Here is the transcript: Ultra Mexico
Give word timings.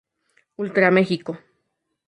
Ultra 0.57 0.89
Mexico 0.89 1.37